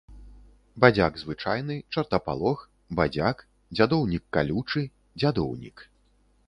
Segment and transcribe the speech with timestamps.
[0.85, 2.59] Бадзяк звычайны, чартапалох,
[2.99, 4.81] бадзяк, дзядоўнік калючы,
[5.21, 5.77] дзядоўнік.